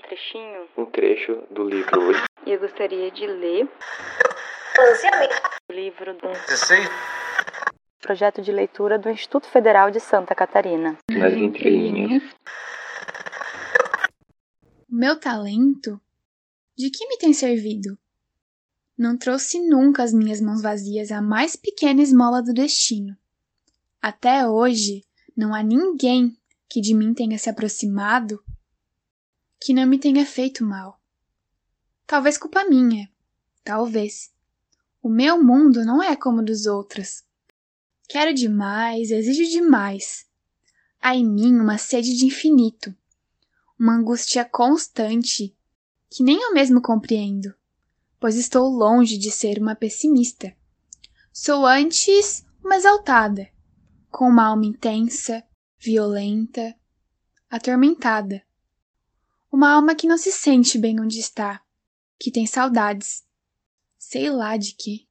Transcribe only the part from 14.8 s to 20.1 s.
O meu talento? De que me tem servido? Não trouxe nunca